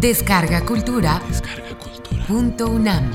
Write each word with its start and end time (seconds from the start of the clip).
Descarga 0.00 0.64
Cultura. 0.64 1.22
Punto 2.26 2.70
UNAM. 2.70 3.12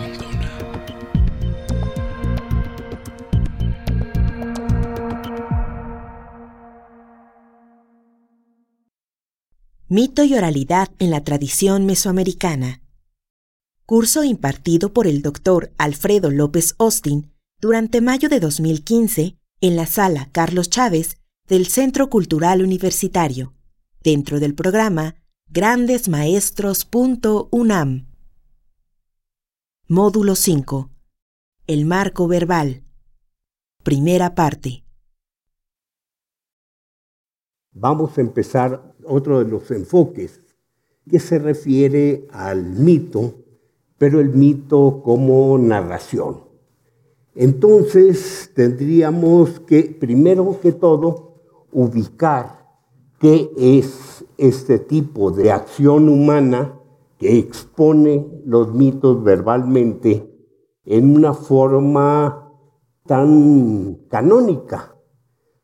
Mito 9.88 10.24
y 10.24 10.36
oralidad 10.36 10.90
en 11.00 11.10
la 11.10 11.24
tradición 11.24 11.88
mesoamericana. 11.88 12.84
Curso 13.88 14.24
impartido 14.24 14.94
por 14.94 15.08
el 15.08 15.24
doctor 15.24 15.72
Alfredo 15.80 16.30
López 16.30 16.76
Austin 16.78 17.32
durante 17.60 18.00
mayo 18.00 18.30
de 18.30 18.40
2015 18.40 19.38
en 19.62 19.76
la 19.76 19.88
sala 19.88 20.30
Carlos 20.32 20.70
Chávez 20.70 21.18
del 21.48 21.66
Centro 21.66 22.12
Cultural 22.12 22.62
Universitario, 22.62 23.56
dentro 24.04 24.40
del 24.40 24.54
programa 24.54 25.16
grandesmaestros.unam. 25.48 28.08
Módulo 29.88 30.36
5. 30.36 30.90
El 31.68 31.86
marco 31.86 32.28
verbal. 32.28 32.84
Primera 33.84 34.34
parte. 34.36 34.84
Vamos 37.72 38.18
a 38.18 38.22
empezar 38.22 38.96
otro 39.06 39.44
de 39.44 39.50
los 39.50 39.72
enfoques 39.72 40.42
que 41.10 41.20
se 41.20 41.40
refiere 41.40 42.28
al 42.32 42.66
mito, 42.66 43.36
pero 43.98 44.20
el 44.20 44.32
mito 44.32 45.02
como 45.04 45.58
narración. 45.58 46.44
Entonces 47.36 48.52
tendríamos 48.56 49.60
que, 49.62 49.84
primero 49.84 50.60
que 50.60 50.72
todo, 50.72 51.66
ubicar 51.72 52.65
qué 53.26 53.50
es 53.58 54.24
este 54.38 54.78
tipo 54.78 55.32
de 55.32 55.52
acción 55.52 56.10
humana 56.10 56.80
que 57.18 57.40
expone 57.40 58.24
los 58.46 58.72
mitos 58.72 59.24
verbalmente 59.24 60.32
en 60.86 61.16
una 61.16 61.34
forma 61.34 62.54
tan 63.04 63.96
canónica. 64.12 64.96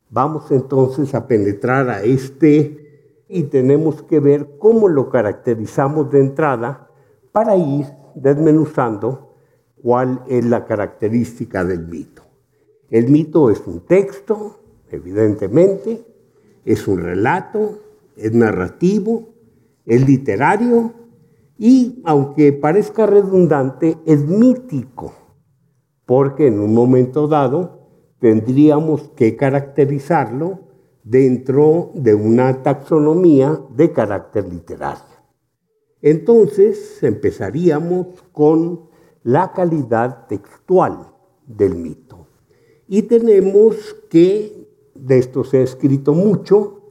Vamos 0.09 0.50
entonces 0.50 1.14
a 1.14 1.28
penetrar 1.28 1.88
a 1.92 2.02
este 2.02 3.23
y 3.30 3.44
tenemos 3.44 4.02
que 4.02 4.20
ver 4.20 4.58
cómo 4.58 4.88
lo 4.88 5.12
caracterizamos 5.12 6.09
de 6.09 6.20
entrada 6.20 6.89
para 7.32 7.56
ir 7.58 7.86
desmenuzando 8.16 9.36
cuál 9.84 10.23
es 10.28 10.44
la 10.45 10.66
característica 10.66 11.64
del 11.64 11.86
mito. 11.86 12.23
El 12.89 13.09
mito 13.09 13.52
es 13.52 13.62
un 13.67 13.82
texto, 13.82 14.62
evidentemente, 14.89 16.11
es 16.66 16.88
un 16.88 17.00
relato, 17.00 17.80
es 18.16 18.34
narrativo, 18.34 19.30
es 19.86 20.08
literario 20.08 20.94
y, 21.58 22.02
aunque 22.06 22.54
parezca 22.54 23.06
redundante, 23.06 23.98
es 24.06 24.26
mítico, 24.26 25.14
porque 26.06 26.48
en 26.48 26.59
un 26.59 26.73
momento 26.73 27.28
dado 27.28 27.82
tendríamos 28.20 29.09
que 29.16 29.36
caracterizarlo 29.36 30.59
dentro 31.04 31.92
de 31.95 32.14
una 32.14 32.62
taxonomía 32.64 33.59
de 33.76 33.92
carácter 33.92 34.52
literario. 34.52 35.04
Entonces 36.02 37.02
empezaríamos 37.04 38.08
con 38.32 38.89
la 39.23 39.52
calidad 39.54 40.28
textual 40.28 41.12
del 41.45 41.76
mito. 41.76 42.28
Y 42.88 43.04
tenemos 43.04 43.95
que, 44.09 44.61
de 45.02 45.18
esto 45.18 45.44
se 45.44 45.58
ha 45.58 45.62
escrito 45.62 46.14
mucho, 46.14 46.82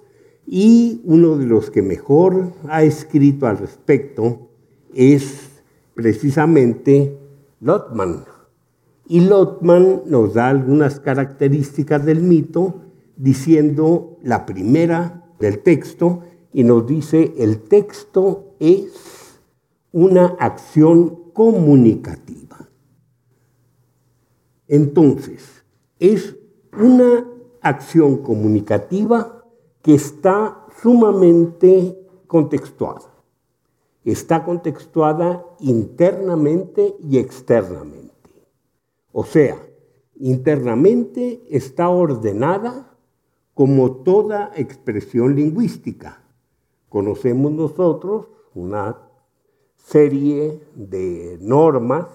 y 0.47 1.01
uno 1.05 1.37
de 1.37 1.47
los 1.47 1.71
que 1.71 1.81
mejor 1.81 2.53
ha 2.69 2.83
escrito 2.83 3.47
al 3.47 3.59
respecto 3.59 4.51
es 4.93 5.63
precisamente 5.95 7.17
Lotman. 7.61 8.25
Y 9.07 9.21
Lotman 9.21 10.03
nos 10.07 10.35
da 10.35 10.49
algunas 10.49 10.99
características 10.99 12.05
del 12.05 12.21
mito, 12.21 12.83
diciendo 13.17 14.19
la 14.23 14.47
primera 14.47 15.25
del 15.39 15.61
texto, 15.61 16.23
y 16.53 16.65
nos 16.65 16.87
dice, 16.87 17.33
el 17.39 17.61
texto 17.61 18.55
es 18.59 19.41
una 19.93 20.27
acción 20.39 21.33
comunicativa. 21.33 22.69
Entonces, 24.67 25.65
es 25.99 26.37
una 26.73 27.30
acción 27.63 28.19
comunicativa 28.19 29.45
que 29.83 29.95
está 29.95 30.67
sumamente 30.83 31.99
contextuada. 32.27 33.11
Está 34.05 34.45
contextuada 34.45 35.45
internamente 35.61 36.97
y 37.03 37.19
externamente. 37.19 38.11
O 39.13 39.25
sea, 39.25 39.59
internamente 40.17 41.43
está 41.51 41.89
ordenada 41.89 42.97
como 43.55 43.93
toda 43.97 44.53
expresión 44.57 45.35
lingüística. 45.35 46.23
Conocemos 46.89 47.53
nosotros 47.53 48.29
una 48.55 48.97
serie 49.77 50.61
de 50.75 51.39
normas 51.41 52.07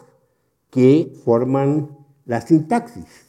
que 0.69 1.13
forman 1.23 1.97
la 2.25 2.41
sintaxis, 2.41 3.24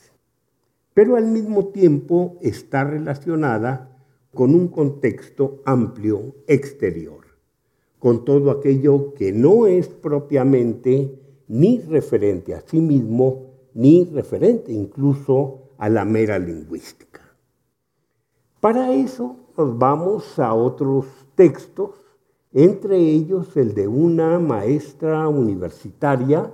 pero 0.96 1.16
al 1.16 1.26
mismo 1.26 1.66
tiempo 1.66 2.38
está 2.40 2.82
relacionada 2.82 3.98
con 4.32 4.54
un 4.54 4.68
contexto 4.68 5.60
amplio 5.66 6.36
exterior, 6.46 7.26
con 7.98 8.24
todo 8.24 8.50
aquello 8.50 9.12
que 9.12 9.30
no 9.30 9.66
es 9.66 9.88
propiamente 9.88 11.20
ni 11.48 11.80
referente 11.80 12.54
a 12.54 12.62
sí 12.62 12.80
mismo, 12.80 13.50
ni 13.74 14.04
referente 14.06 14.72
incluso 14.72 15.74
a 15.76 15.90
la 15.90 16.06
mera 16.06 16.38
lingüística. 16.38 17.20
Para 18.58 18.94
eso 18.94 19.36
nos 19.54 19.76
vamos 19.76 20.38
a 20.38 20.54
otros 20.54 21.04
textos 21.34 21.90
entre 22.54 22.96
ellos 22.96 23.54
el 23.58 23.74
de 23.74 23.86
una 23.86 24.38
maestra 24.38 25.28
universitaria, 25.28 26.50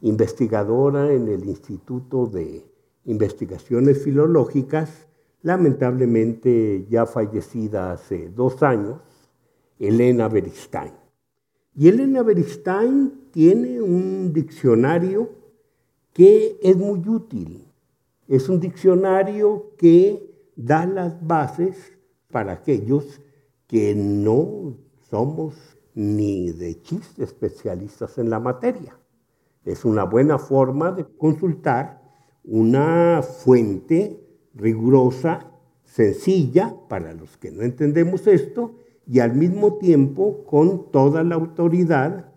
investigadora 0.00 1.12
en 1.12 1.28
el 1.28 1.44
Instituto 1.44 2.26
de 2.26 2.71
Investigaciones 3.04 4.02
Filológicas, 4.02 5.08
lamentablemente 5.42 6.86
ya 6.88 7.06
fallecida 7.06 7.92
hace 7.92 8.28
dos 8.28 8.62
años, 8.62 9.00
Elena 9.78 10.28
Beristain. 10.28 10.92
Y 11.74 11.88
Elena 11.88 12.22
Beristain 12.22 13.28
tiene 13.32 13.80
un 13.80 14.32
diccionario 14.32 15.30
que 16.12 16.58
es 16.62 16.76
muy 16.76 17.00
útil. 17.08 17.66
Es 18.28 18.48
un 18.48 18.60
diccionario 18.60 19.72
que 19.76 20.50
da 20.54 20.86
las 20.86 21.26
bases 21.26 21.76
para 22.30 22.52
aquellos 22.52 23.20
que 23.66 23.94
no 23.94 24.76
somos 25.10 25.54
ni 25.94 26.50
de 26.52 26.80
chiste 26.82 27.24
especialistas 27.24 28.18
en 28.18 28.30
la 28.30 28.38
materia. 28.38 28.98
Es 29.64 29.84
una 29.84 30.04
buena 30.04 30.38
forma 30.38 30.92
de 30.92 31.04
consultar 31.04 32.01
una 32.44 33.22
fuente 33.22 34.20
rigurosa, 34.54 35.50
sencilla 35.84 36.74
para 36.88 37.12
los 37.12 37.36
que 37.36 37.50
no 37.50 37.62
entendemos 37.62 38.26
esto 38.26 38.74
y 39.06 39.20
al 39.20 39.34
mismo 39.34 39.74
tiempo 39.74 40.44
con 40.44 40.90
toda 40.90 41.22
la 41.22 41.34
autoridad 41.34 42.32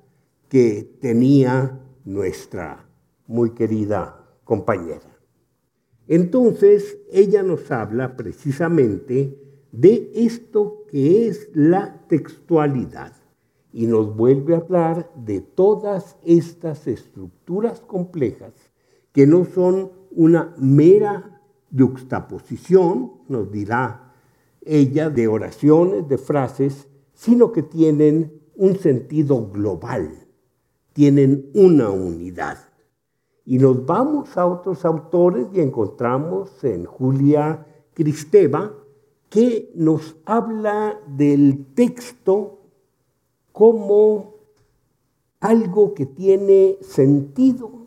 que 0.49 0.97
tenía 1.01 1.79
nuestra 2.03 2.87
muy 3.27 3.51
querida 3.51 4.25
compañera. 4.43 5.19
Entonces, 6.07 6.97
ella 7.11 7.41
nos 7.41 7.71
habla 7.71 8.15
precisamente 8.15 9.39
de 9.71 10.11
esto 10.13 10.83
que 10.89 11.27
es 11.27 11.49
la 11.53 12.05
textualidad 12.07 13.13
y 13.73 13.87
nos 13.87 14.15
vuelve 14.15 14.53
a 14.53 14.59
hablar 14.59 15.11
de 15.15 15.41
todas 15.41 16.17
estas 16.23 16.87
estructuras 16.87 17.81
complejas 17.81 18.53
que 19.15 19.25
no 19.25 19.45
son 19.45 19.93
una 20.11 20.53
mera 20.57 21.41
yuxtaposición, 21.71 23.13
nos 23.29 23.49
dirá 23.49 24.11
ella, 24.59 25.09
de 25.09 25.29
oraciones, 25.29 26.05
de 26.09 26.17
frases, 26.17 26.89
sino 27.13 27.53
que 27.53 27.63
tienen 27.63 28.41
un 28.57 28.75
sentido 28.75 29.47
global, 29.47 30.27
tienen 30.91 31.49
una 31.53 31.91
unidad. 31.91 32.57
Y 33.45 33.57
nos 33.57 33.85
vamos 33.85 34.35
a 34.35 34.47
otros 34.47 34.83
autores 34.83 35.47
y 35.53 35.61
encontramos 35.61 36.61
en 36.65 36.83
Julia 36.83 37.65
Cristeva 37.93 38.73
que 39.29 39.71
nos 39.75 40.17
habla 40.25 40.99
del 41.07 41.67
texto 41.73 42.59
como 43.53 44.35
algo 45.39 45.93
que 45.93 46.05
tiene 46.05 46.79
sentido, 46.81 47.85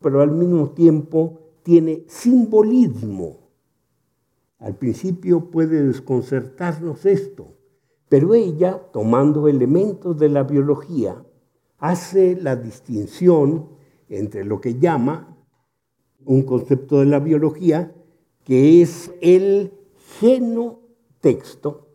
pero 0.00 0.20
al 0.20 0.30
mismo 0.30 0.70
tiempo 0.70 1.40
tiene 1.62 2.04
simbolismo. 2.08 3.50
Al 4.58 4.76
principio 4.76 5.50
puede 5.50 5.82
desconcertarnos 5.82 7.04
esto, 7.06 7.52
Pero 8.08 8.34
ella, 8.34 8.80
tomando 8.92 9.48
elementos 9.48 10.16
de 10.16 10.28
la 10.28 10.44
biología, 10.44 11.24
hace 11.78 12.36
la 12.40 12.54
distinción 12.54 13.70
entre 14.08 14.44
lo 14.44 14.60
que 14.60 14.78
llama 14.78 15.36
un 16.24 16.42
concepto 16.42 17.00
de 17.00 17.06
la 17.06 17.18
biología, 17.18 17.92
que 18.44 18.80
es 18.80 19.12
el 19.20 19.72
genotexto 20.20 21.88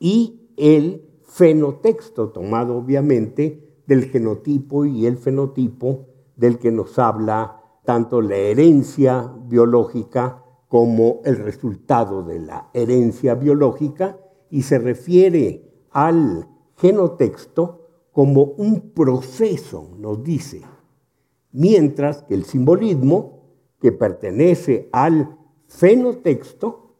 y 0.00 0.48
el 0.56 1.02
fenotexto, 1.24 2.30
tomado 2.30 2.76
obviamente 2.76 3.82
del 3.86 4.04
genotipo 4.04 4.84
y 4.84 5.06
el 5.06 5.16
fenotipo 5.16 6.06
del 6.38 6.58
que 6.58 6.72
nos 6.72 6.98
habla 6.98 7.60
tanto 7.84 8.22
la 8.22 8.36
herencia 8.36 9.30
biológica 9.44 10.42
como 10.68 11.20
el 11.24 11.36
resultado 11.36 12.22
de 12.22 12.38
la 12.38 12.70
herencia 12.72 13.34
biológica 13.34 14.18
y 14.50 14.62
se 14.62 14.78
refiere 14.78 15.86
al 15.90 16.48
genotexto 16.76 17.86
como 18.12 18.42
un 18.42 18.92
proceso, 18.92 19.90
nos 19.98 20.22
dice, 20.22 20.62
mientras 21.52 22.22
que 22.22 22.34
el 22.34 22.44
simbolismo, 22.44 23.38
que 23.80 23.92
pertenece 23.92 24.88
al 24.92 25.36
fenotexto, 25.66 26.96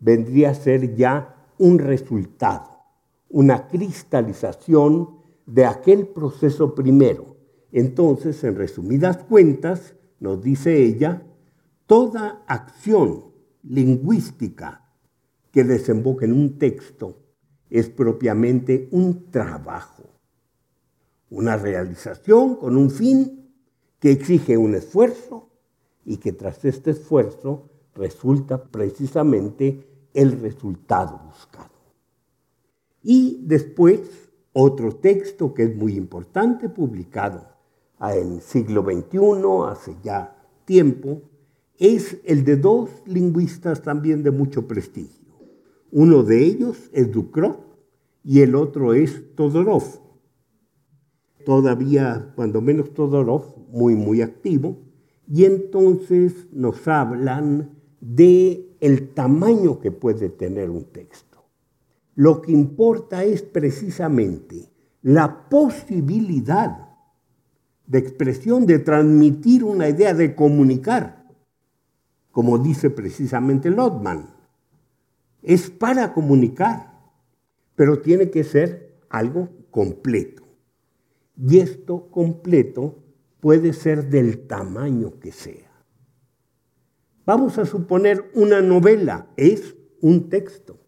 vendría 0.00 0.50
a 0.50 0.54
ser 0.54 0.94
ya 0.94 1.48
un 1.58 1.78
resultado, 1.78 2.70
una 3.28 3.68
cristalización 3.68 5.18
de 5.46 5.66
aquel 5.66 6.08
proceso 6.08 6.74
primero. 6.74 7.33
Entonces, 7.76 8.44
en 8.44 8.54
resumidas 8.54 9.24
cuentas, 9.24 9.96
nos 10.20 10.40
dice 10.40 10.80
ella, 10.80 11.24
toda 11.86 12.44
acción 12.46 13.24
lingüística 13.64 14.88
que 15.50 15.64
desemboca 15.64 16.24
en 16.24 16.34
un 16.34 16.56
texto 16.56 17.18
es 17.68 17.88
propiamente 17.88 18.88
un 18.92 19.28
trabajo, 19.32 20.04
una 21.30 21.56
realización 21.56 22.54
con 22.54 22.76
un 22.76 22.92
fin 22.92 23.50
que 23.98 24.12
exige 24.12 24.56
un 24.56 24.76
esfuerzo 24.76 25.48
y 26.04 26.18
que 26.18 26.30
tras 26.30 26.64
este 26.64 26.92
esfuerzo 26.92 27.70
resulta 27.96 28.62
precisamente 28.62 30.08
el 30.14 30.40
resultado 30.40 31.22
buscado. 31.26 31.74
Y 33.02 33.40
después, 33.42 34.30
otro 34.52 34.94
texto 34.94 35.52
que 35.52 35.64
es 35.64 35.74
muy 35.74 35.96
importante, 35.96 36.68
publicado 36.68 37.53
en 38.00 38.40
siglo 38.40 38.82
XXI, 38.82 39.18
hace 39.68 39.96
ya 40.02 40.36
tiempo, 40.64 41.22
es 41.78 42.18
el 42.24 42.44
de 42.44 42.56
dos 42.56 42.90
lingüistas 43.06 43.82
también 43.82 44.22
de 44.22 44.30
mucho 44.30 44.66
prestigio. 44.66 45.34
Uno 45.90 46.22
de 46.22 46.44
ellos 46.44 46.90
es 46.92 47.10
Ducrot 47.10 47.60
y 48.24 48.40
el 48.40 48.54
otro 48.54 48.94
es 48.94 49.34
Todorov. 49.34 49.84
Todavía, 51.44 52.32
cuando 52.34 52.60
menos 52.60 52.94
Todorov, 52.94 53.56
muy, 53.68 53.94
muy 53.94 54.22
activo, 54.22 54.78
y 55.26 55.44
entonces 55.44 56.48
nos 56.52 56.86
hablan 56.88 57.78
de 58.00 58.76
el 58.80 59.14
tamaño 59.14 59.80
que 59.80 59.90
puede 59.90 60.28
tener 60.28 60.70
un 60.70 60.84
texto. 60.84 61.44
Lo 62.14 62.42
que 62.42 62.52
importa 62.52 63.24
es 63.24 63.42
precisamente 63.42 64.70
la 65.02 65.48
posibilidad 65.48 66.93
de 67.86 67.98
expresión, 67.98 68.66
de 68.66 68.78
transmitir 68.78 69.64
una 69.64 69.88
idea, 69.88 70.14
de 70.14 70.34
comunicar, 70.34 71.24
como 72.30 72.58
dice 72.58 72.90
precisamente 72.90 73.70
Lotman. 73.70 74.30
Es 75.42 75.70
para 75.70 76.12
comunicar, 76.12 76.94
pero 77.76 78.00
tiene 78.00 78.30
que 78.30 78.44
ser 78.44 78.96
algo 79.10 79.48
completo. 79.70 80.42
Y 81.36 81.58
esto 81.58 82.08
completo 82.10 83.02
puede 83.40 83.72
ser 83.72 84.08
del 84.08 84.46
tamaño 84.46 85.18
que 85.20 85.32
sea. 85.32 85.70
Vamos 87.26 87.58
a 87.58 87.64
suponer 87.64 88.30
una 88.34 88.60
novela, 88.60 89.28
es 89.36 89.74
un 90.00 90.28
texto, 90.28 90.78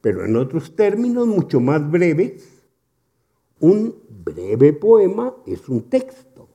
pero 0.00 0.24
en 0.24 0.36
otros 0.36 0.76
términos 0.76 1.26
mucho 1.26 1.60
más 1.60 1.88
breves, 1.90 2.59
un 3.60 3.94
breve 4.08 4.72
poema 4.72 5.34
es 5.46 5.68
un 5.68 5.88
texto. 5.88 6.48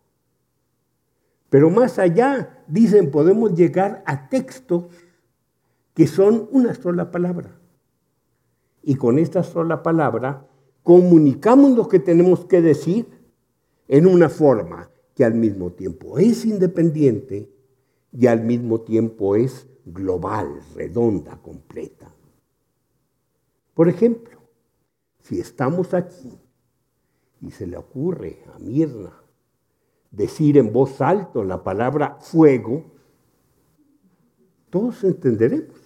Pero 1.50 1.70
más 1.70 2.00
allá, 2.00 2.64
dicen, 2.68 3.12
podemos 3.12 3.54
llegar 3.54 4.04
a 4.06 4.28
textos 4.28 4.86
que 5.94 6.08
son 6.08 6.50
una 6.52 6.74
sola 6.76 7.12
palabra. 7.12 7.58
Y 8.84 8.96
con 8.96 9.18
esta 9.18 9.44
sola 9.44 9.82
palabra 9.82 10.48
comunicamos 10.84 11.72
lo 11.72 11.88
que 11.88 12.00
tenemos 12.00 12.46
que 12.46 12.62
decir 12.62 13.08
en 13.88 14.06
una 14.06 14.30
forma 14.30 14.90
que 15.16 15.24
al 15.24 15.34
mismo 15.34 15.72
tiempo 15.72 16.20
es 16.20 16.46
independiente 16.46 17.50
y 18.12 18.28
al 18.28 18.42
mismo 18.44 18.82
tiempo 18.82 19.36
es 19.36 19.68
global, 19.86 20.60
redonda, 20.76 21.42
completa. 21.42 22.14
Por 23.74 23.88
ejemplo, 23.90 24.40
si 25.22 25.40
estamos 25.40 25.94
aquí 25.94 26.38
y 27.46 27.52
se 27.52 27.68
le 27.68 27.78
ocurre 27.78 28.44
a 28.54 28.60
Mirna 28.60 29.14
decir 30.12 30.58
en 30.58 30.72
voz 30.72 31.02
alta 31.02 31.44
la 31.44 31.64
palabra 31.64 32.18
fuego, 32.20 32.84
todos 34.70 35.04
entenderemos. 35.04 35.80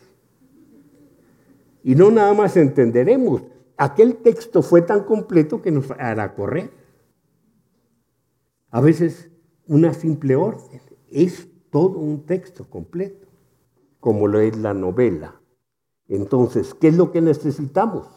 Y 1.84 1.96
no 1.96 2.12
nada 2.12 2.34
más 2.34 2.56
entenderemos, 2.58 3.44
aquel 3.78 4.18
texto 4.18 4.62
fue 4.62 4.82
tan 4.82 5.04
completo 5.04 5.62
que 5.62 5.72
nos 5.72 5.90
hará 5.92 6.36
correr. 6.36 6.72
A 8.70 8.82
veces 8.82 9.32
una 9.68 9.94
simple 9.94 10.36
orden 10.36 10.82
es 11.10 11.48
todo 11.72 12.00
un 12.00 12.26
texto 12.26 12.70
completo, 12.70 13.28
como 14.00 14.28
lo 14.28 14.40
es 14.40 14.58
la 14.58 14.74
novela. 14.74 15.42
Entonces, 16.08 16.74
¿qué 16.74 16.90
es 16.90 16.98
lo 16.98 17.12
que 17.12 17.22
necesitamos? 17.22 18.08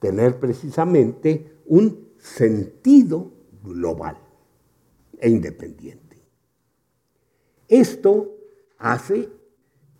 Tener 0.00 0.38
precisamente 0.40 1.60
un 1.66 2.13
sentido 2.24 3.32
global 3.62 4.16
e 5.20 5.28
independiente. 5.28 6.16
Esto 7.68 8.38
hace 8.78 9.28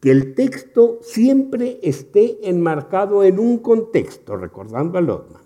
que 0.00 0.10
el 0.10 0.34
texto 0.34 1.00
siempre 1.02 1.78
esté 1.82 2.48
enmarcado 2.48 3.24
en 3.24 3.38
un 3.38 3.58
contexto, 3.58 4.38
recordando 4.38 4.96
a 4.96 5.02
Lotman, 5.02 5.42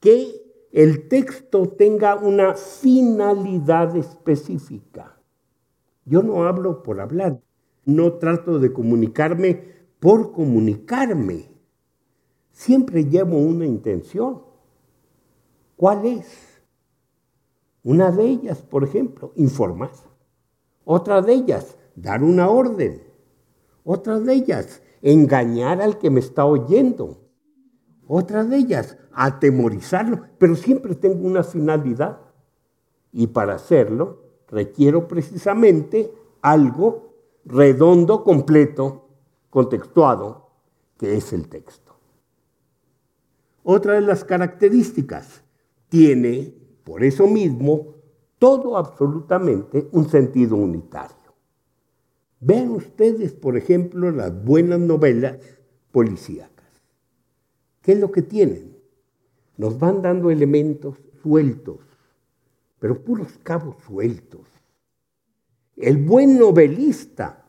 que 0.00 0.66
el 0.70 1.08
texto 1.08 1.66
tenga 1.70 2.14
una 2.14 2.54
finalidad 2.54 3.96
específica. 3.96 5.18
Yo 6.04 6.22
no 6.22 6.44
hablo 6.44 6.82
por 6.82 7.00
hablar, 7.00 7.40
no 7.86 8.14
trato 8.14 8.58
de 8.58 8.70
comunicarme 8.70 9.64
por 9.98 10.32
comunicarme. 10.32 11.48
Siempre 12.52 13.06
llevo 13.06 13.38
una 13.38 13.64
intención. 13.64 14.49
¿Cuál 15.80 16.04
es? 16.04 16.26
Una 17.84 18.10
de 18.10 18.24
ellas, 18.24 18.60
por 18.60 18.84
ejemplo, 18.84 19.32
informar. 19.36 19.92
Otra 20.84 21.22
de 21.22 21.32
ellas, 21.32 21.78
dar 21.96 22.22
una 22.22 22.50
orden. 22.50 23.02
Otra 23.82 24.20
de 24.20 24.30
ellas, 24.30 24.82
engañar 25.00 25.80
al 25.80 25.96
que 25.96 26.10
me 26.10 26.20
está 26.20 26.44
oyendo. 26.44 27.22
Otra 28.06 28.44
de 28.44 28.58
ellas, 28.58 28.98
atemorizarlo, 29.14 30.26
pero 30.36 30.54
siempre 30.54 30.94
tengo 30.94 31.26
una 31.26 31.42
finalidad. 31.42 32.20
Y 33.10 33.28
para 33.28 33.54
hacerlo 33.54 34.18
requiero 34.48 35.08
precisamente 35.08 36.12
algo 36.42 37.14
redondo, 37.46 38.22
completo, 38.22 39.08
contextuado, 39.48 40.50
que 40.98 41.16
es 41.16 41.32
el 41.32 41.48
texto. 41.48 41.94
Otra 43.62 43.94
de 43.94 44.02
las 44.02 44.24
características 44.24 45.42
tiene, 45.90 46.54
por 46.84 47.04
eso 47.04 47.26
mismo, 47.26 47.96
todo 48.38 48.78
absolutamente 48.78 49.88
un 49.92 50.08
sentido 50.08 50.56
unitario. 50.56 51.16
Vean 52.40 52.70
ustedes, 52.70 53.32
por 53.32 53.58
ejemplo, 53.58 54.10
las 54.10 54.42
buenas 54.42 54.80
novelas 54.80 55.36
policíacas. 55.92 56.50
¿Qué 57.82 57.92
es 57.92 58.00
lo 58.00 58.10
que 58.10 58.22
tienen? 58.22 58.78
Nos 59.58 59.78
van 59.78 60.00
dando 60.00 60.30
elementos 60.30 60.96
sueltos, 61.22 61.80
pero 62.78 63.04
puros 63.04 63.38
cabos 63.42 63.76
sueltos. 63.86 64.46
El 65.76 65.98
buen 65.98 66.38
novelista 66.38 67.44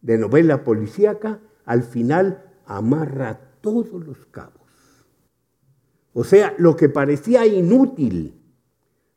de 0.00 0.16
novela 0.16 0.64
policíaca 0.64 1.40
al 1.66 1.82
final 1.82 2.52
amarra 2.64 3.38
todos 3.60 4.06
los 4.06 4.24
cabos. 4.26 4.63
O 6.14 6.22
sea, 6.22 6.54
lo 6.58 6.76
que 6.76 6.88
parecía 6.88 7.44
inútil, 7.44 8.40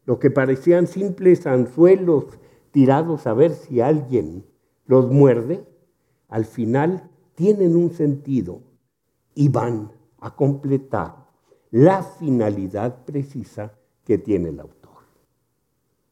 lo 0.05 0.17
que 0.17 0.31
parecían 0.31 0.87
simples 0.87 1.45
anzuelos 1.45 2.25
tirados 2.71 3.27
a 3.27 3.33
ver 3.33 3.53
si 3.53 3.81
alguien 3.81 4.45
los 4.87 5.09
muerde, 5.11 5.63
al 6.27 6.45
final 6.45 7.09
tienen 7.35 7.75
un 7.75 7.91
sentido 7.91 8.61
y 9.35 9.49
van 9.49 9.91
a 10.19 10.35
completar 10.35 11.27
la 11.69 12.01
finalidad 12.01 13.05
precisa 13.05 13.73
que 14.03 14.17
tiene 14.17 14.49
el 14.49 14.59
autor. 14.59 15.03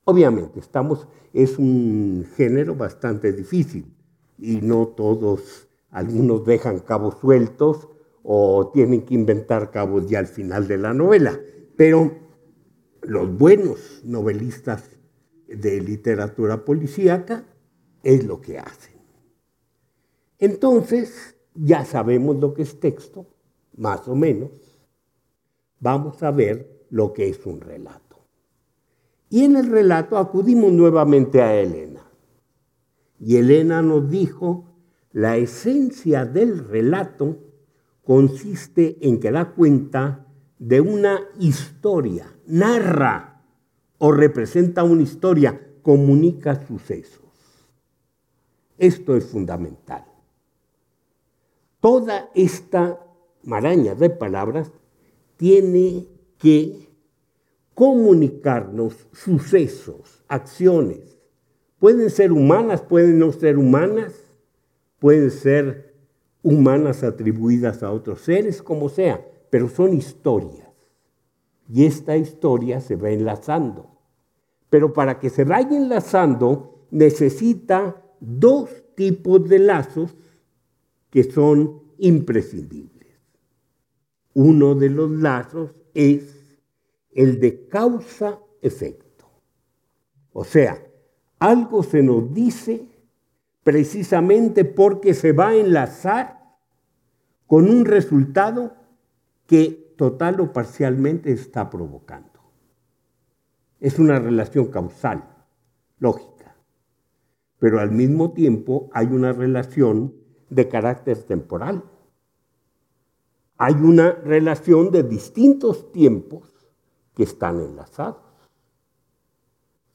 Obviamente, 0.03 0.59
estamos, 0.59 1.07
es 1.33 1.57
un 1.57 2.27
género 2.35 2.75
bastante 2.75 3.33
difícil 3.33 3.91
y 4.37 4.57
no 4.57 4.89
todos, 4.89 5.67
algunos 5.89 6.45
dejan 6.45 6.79
cabos 6.79 7.15
sueltos 7.19 7.87
o 8.27 8.71
tienen 8.73 9.05
que 9.05 9.13
inventar 9.13 9.69
cabos 9.69 10.07
ya 10.07 10.17
al 10.17 10.25
final 10.25 10.67
de 10.67 10.77
la 10.79 10.95
novela, 10.95 11.39
pero 11.77 12.11
los 13.03 13.37
buenos 13.37 14.01
novelistas 14.03 14.89
de 15.47 15.79
literatura 15.79 16.65
policíaca 16.65 17.45
es 18.01 18.25
lo 18.25 18.41
que 18.41 18.57
hacen. 18.57 18.95
Entonces, 20.39 21.35
ya 21.53 21.85
sabemos 21.85 22.37
lo 22.37 22.55
que 22.55 22.63
es 22.63 22.79
texto, 22.79 23.27
más 23.77 24.07
o 24.07 24.15
menos. 24.15 24.49
Vamos 25.79 26.23
a 26.23 26.31
ver 26.31 26.87
lo 26.89 27.13
que 27.13 27.29
es 27.29 27.45
un 27.45 27.61
relato. 27.61 28.25
Y 29.29 29.43
en 29.43 29.55
el 29.55 29.67
relato 29.67 30.17
acudimos 30.17 30.71
nuevamente 30.71 31.43
a 31.43 31.55
Elena. 31.55 32.01
Y 33.19 33.35
Elena 33.35 33.83
nos 33.83 34.09
dijo, 34.09 34.65
la 35.11 35.37
esencia 35.37 36.25
del 36.25 36.67
relato 36.67 37.37
consiste 38.05 38.97
en 39.01 39.19
que 39.19 39.31
da 39.31 39.51
cuenta 39.51 40.25
de 40.59 40.79
una 40.79 41.19
historia, 41.39 42.31
narra 42.45 43.43
o 43.97 44.11
representa 44.11 44.83
una 44.83 45.01
historia, 45.01 45.59
comunica 45.81 46.65
sucesos. 46.65 47.21
Esto 48.77 49.15
es 49.15 49.25
fundamental. 49.25 50.05
Toda 51.79 52.29
esta 52.35 52.99
maraña 53.43 53.95
de 53.95 54.09
palabras 54.09 54.71
tiene 55.37 56.07
que 56.37 56.89
comunicarnos 57.73 59.07
sucesos, 59.11 60.23
acciones. 60.27 61.17
Pueden 61.79 62.09
ser 62.09 62.31
humanas, 62.31 62.81
pueden 62.81 63.19
no 63.19 63.31
ser 63.31 63.57
humanas, 63.57 64.13
pueden 64.99 65.29
ser 65.29 65.84
humanas 66.45 67.03
atribuidas 67.03 67.81
a 67.81 67.91
otros 67.91 68.21
seres, 68.21 68.61
como 68.61 68.87
sea, 68.87 69.27
pero 69.49 69.67
son 69.67 69.95
historias. 69.95 70.69
Y 71.67 71.85
esta 71.85 72.15
historia 72.17 72.81
se 72.81 72.95
va 72.95 73.09
enlazando. 73.09 73.97
Pero 74.69 74.93
para 74.93 75.19
que 75.19 75.31
se 75.31 75.43
vaya 75.43 75.75
enlazando, 75.75 76.85
necesita 76.91 77.99
dos 78.19 78.69
tipos 78.93 79.49
de 79.49 79.57
lazos 79.57 80.15
que 81.09 81.23
son 81.23 81.81
imprescindibles. 81.97 83.17
Uno 84.35 84.75
de 84.75 84.91
los 84.91 85.09
lazos 85.09 85.71
es 85.95 86.59
el 87.11 87.39
de 87.39 87.67
causa-efecto. 87.67 89.25
O 90.31 90.43
sea, 90.43 90.85
algo 91.39 91.81
se 91.81 92.03
nos 92.03 92.31
dice 92.31 92.94
precisamente 93.65 94.63
porque 94.63 95.15
se 95.15 95.31
va 95.31 95.47
a 95.47 95.55
enlazar 95.55 96.39
con 97.47 97.67
un 97.67 97.83
resultado 97.83 98.75
que 99.47 99.95
total 99.97 100.39
o 100.39 100.53
parcialmente 100.53 101.31
está 101.31 101.71
provocando. 101.71 102.29
Es 103.79 103.97
una 103.97 104.19
relación 104.19 104.67
causal, 104.67 105.27
lógica, 105.97 106.55
pero 107.57 107.79
al 107.79 107.89
mismo 107.89 108.33
tiempo 108.33 108.91
hay 108.93 109.07
una 109.07 109.33
relación 109.33 110.13
de 110.51 110.69
carácter 110.69 111.23
temporal. 111.23 111.85
Hay 113.57 113.73
una 113.73 114.11
relación 114.11 114.91
de 114.91 115.01
distintos 115.01 115.91
tiempos 115.91 116.53
que 117.15 117.23
están 117.23 117.59
enlazados. 117.59 118.21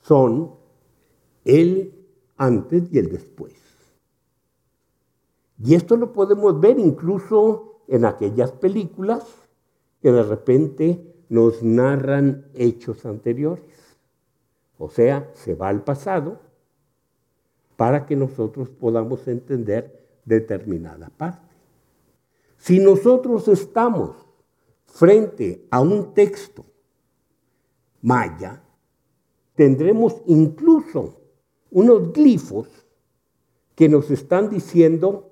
Son 0.01 0.57
el 1.45 1.95
antes 2.37 2.89
y 2.91 2.99
el 2.99 3.11
después. 3.11 3.60
Y 5.63 5.75
esto 5.75 5.97
lo 5.97 6.13
podemos 6.13 6.59
ver 6.61 6.79
incluso 6.79 7.83
en 7.87 8.05
aquellas 8.05 8.53
películas 8.53 9.25
que 10.01 10.11
de 10.11 10.23
repente 10.23 11.25
nos 11.29 11.63
narran 11.63 12.47
hechos 12.55 13.05
anteriores. 13.05 13.99
O 14.79 14.89
sea, 14.89 15.31
se 15.35 15.55
va 15.55 15.69
al 15.69 15.85
pasado 15.85 16.41
para 17.77 18.07
que 18.07 18.17
nosotros 18.17 18.69
podamos 18.71 19.27
entender 19.29 20.07
determinada 20.25 21.11
parte. 21.11 21.55
Si 22.57 22.79
nosotros 22.79 23.49
estamos 23.49 24.17
frente 24.85 25.67
a 25.71 25.81
un 25.81 26.13
texto 26.15 26.65
maya, 28.03 28.63
tendremos 29.55 30.23
incluso 30.27 31.21
unos 31.71 32.13
glifos 32.13 32.69
que 33.75 33.89
nos 33.89 34.11
están 34.11 34.51
diciendo, 34.51 35.30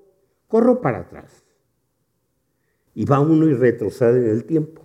corro 0.49 0.81
para 0.81 1.01
atrás. 1.01 1.45
Y 2.95 3.05
va 3.05 3.21
uno 3.21 3.47
y 3.47 3.55
retrocede 3.55 4.25
en 4.25 4.31
el 4.31 4.45
tiempo. 4.45 4.83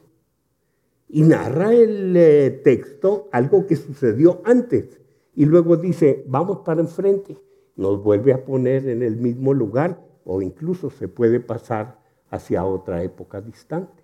Y 1.10 1.24
narra 1.24 1.74
el 1.74 2.16
eh, 2.16 2.62
texto 2.64 3.30
algo 3.32 3.66
que 3.66 3.76
sucedió 3.76 4.42
antes. 4.46 5.00
Y 5.36 5.46
luego 5.46 5.78
dice, 5.78 6.24
vamos 6.28 6.60
para 6.60 6.82
enfrente. 6.82 7.38
Nos 7.76 8.04
vuelve 8.04 8.34
a 8.34 8.46
poner 8.46 8.88
en 8.88 9.02
el 9.02 9.18
mismo 9.18 9.54
lugar 9.54 10.00
o 10.26 10.42
incluso 10.42 10.92
se 10.92 11.08
puede 11.08 11.40
pasar 11.40 12.00
hacia 12.30 12.66
otra 12.66 13.04
época 13.04 13.42
distante. 13.42 14.04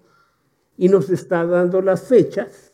Y 0.77 0.89
nos 0.89 1.09
está 1.09 1.45
dando 1.45 1.81
las 1.81 2.07
fechas 2.07 2.73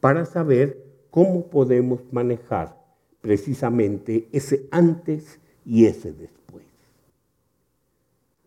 para 0.00 0.24
saber 0.24 0.84
cómo 1.10 1.48
podemos 1.48 2.00
manejar 2.12 2.76
precisamente 3.20 4.28
ese 4.32 4.68
antes 4.70 5.40
y 5.64 5.86
ese 5.86 6.12
después. 6.12 6.67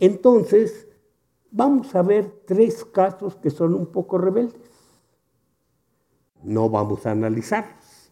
Entonces, 0.01 0.89
vamos 1.49 1.95
a 1.95 2.01
ver 2.01 2.43
tres 2.45 2.83
casos 2.83 3.37
que 3.37 3.49
son 3.49 3.73
un 3.73 3.85
poco 3.85 4.17
rebeldes. 4.17 4.69
No 6.43 6.69
vamos 6.69 7.05
a 7.05 7.11
analizarlos, 7.11 8.11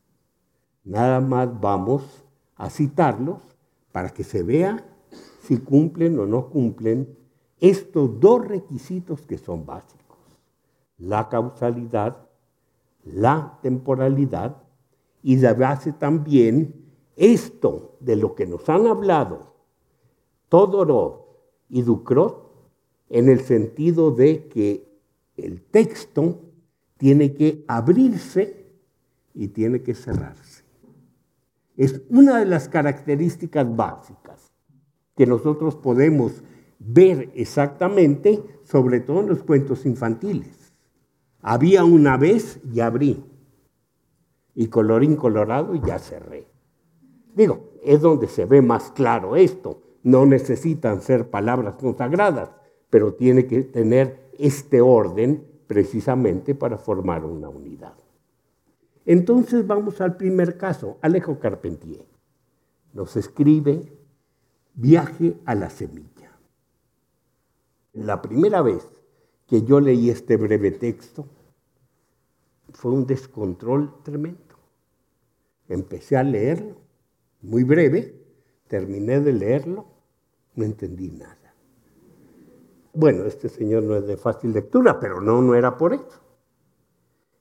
nada 0.86 1.20
más 1.20 1.60
vamos 1.60 2.24
a 2.56 2.70
citarlos 2.70 3.42
para 3.92 4.12
que 4.12 4.24
se 4.24 4.44
vea 4.44 4.86
si 5.42 5.58
cumplen 5.58 6.18
o 6.20 6.26
no 6.26 6.50
cumplen 6.50 7.18
estos 7.60 8.18
dos 8.22 8.48
requisitos 8.48 9.26
que 9.26 9.38
son 9.38 9.66
básicos, 9.66 10.20
la 10.98 11.28
causalidad 11.28 12.30
la 13.04 13.60
temporalidad 13.62 14.64
y 15.22 15.36
de 15.38 15.54
base 15.54 15.94
también 15.94 16.86
esto 17.16 17.98
de 18.00 18.16
lo 18.16 18.36
que 18.36 18.46
nos 18.46 18.68
han 18.70 18.88
hablado 18.88 19.54
Todorov 20.48 21.29
y 21.70 21.84
Ducrot 21.84 22.50
en 23.10 23.30
el 23.30 23.42
sentido 23.42 24.12
de 24.12 24.48
que 24.48 24.88
el 25.38 25.62
texto 25.62 26.42
tiene 26.98 27.34
que 27.34 27.64
abrirse 27.68 28.68
y 29.34 29.48
tiene 29.50 29.82
que 29.82 29.94
cerrarse. 29.94 30.64
Es 31.78 32.02
una 32.10 32.40
de 32.40 32.46
las 32.46 32.68
características 32.68 33.76
básicas 33.76 34.52
que 35.16 35.26
nosotros 35.26 35.76
podemos 35.76 36.44
ver 36.80 37.32
exactamente, 37.36 38.44
sobre 38.64 39.00
todo 39.00 39.22
en 39.22 39.28
los 39.28 39.44
cuentos 39.44 39.86
infantiles. 39.86 40.74
Había 41.42 41.84
una 41.86 42.18
vez 42.18 42.60
y 42.74 42.80
abrí. 42.80 43.24
Y 44.56 44.68
colorín 44.68 45.16
colorado 45.16 45.74
y 45.74 45.82
ya 45.82 46.00
cerré. 46.00 46.48
Digo, 47.34 47.72
es 47.84 48.02
donde 48.02 48.28
se 48.28 48.46
ve 48.46 48.62
más 48.62 48.92
claro 48.92 49.36
esto. 49.36 49.82
No 50.04 50.26
necesitan 50.26 51.02
ser 51.02 51.30
palabras 51.30 51.76
consagradas, 51.76 52.52
pero 52.90 53.14
tiene 53.14 53.46
que 53.48 53.64
tener 53.64 54.32
este 54.38 54.82
orden 54.82 55.46
precisamente 55.68 56.56
para 56.56 56.78
formar 56.78 57.26
una 57.26 57.50
unidad. 57.50 57.94
Entonces 59.06 59.66
vamos 59.68 60.02
al 60.02 60.18
primer 60.18 60.58
caso. 60.58 60.98
Alejo 61.02 61.40
Carpentier 61.40 62.06
nos 62.94 63.16
escribe 63.16 63.94
Viaje 64.74 65.36
a 65.46 65.56
la 65.56 65.70
semilla. 65.70 66.32
La 67.92 68.22
primera 68.22 68.62
vez 68.62 68.90
que 69.50 69.64
yo 69.64 69.80
leí 69.80 70.10
este 70.10 70.38
breve 70.38 70.72
texto, 70.72 71.28
fue 72.72 72.92
un 72.92 73.08
descontrol 73.08 73.96
tremendo. 74.04 74.56
Empecé 75.68 76.18
a 76.18 76.24
leerlo, 76.24 76.78
muy 77.42 77.64
breve, 77.64 78.14
terminé 78.70 79.20
de 79.20 79.34
leerlo, 79.34 79.88
no 80.56 80.64
entendí 80.64 81.12
nada. 81.12 81.54
Bueno, 82.94 83.26
este 83.26 83.50
señor 83.50 83.84
no 83.84 83.96
es 83.96 84.08
de 84.08 84.16
fácil 84.16 84.54
lectura, 84.54 85.00
pero 85.00 85.20
no, 85.20 85.42
no 85.42 85.56
era 85.56 85.78
por 85.78 85.94
eso. 85.94 86.22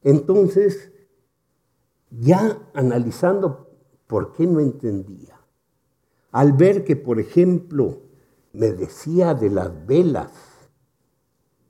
Entonces, 0.02 0.90
ya 2.10 2.58
analizando 2.74 3.68
por 4.06 4.32
qué 4.32 4.46
no 4.46 4.58
entendía, 4.58 5.38
al 6.32 6.52
ver 6.52 6.84
que, 6.84 6.96
por 6.96 7.20
ejemplo, 7.20 8.02
me 8.52 8.72
decía 8.72 9.34
de 9.34 9.50
las 9.50 9.86
velas 9.86 10.32